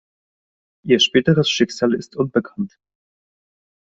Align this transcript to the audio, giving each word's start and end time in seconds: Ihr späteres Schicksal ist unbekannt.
Ihr 0.83 0.99
späteres 0.99 1.47
Schicksal 1.47 1.93
ist 1.93 2.15
unbekannt. 2.15 2.79